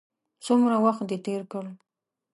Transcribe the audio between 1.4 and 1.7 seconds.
کړ.